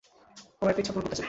আমার 0.61 0.69
একটা 0.71 0.81
ইচ্ছা 0.81 0.93
পূরণ 0.93 1.03
করতে 1.03 1.09
চাই। 1.11 1.19